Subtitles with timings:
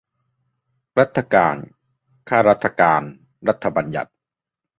[0.99, 1.55] รัฐการ
[2.29, 3.01] ข้ารัฐการ
[3.47, 4.11] รัฐบัญญัติ